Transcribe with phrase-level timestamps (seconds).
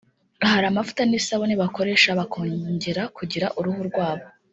[0.51, 4.25] hari amavuta n’isabune bakoresha bakongera kugira uruhu rwabo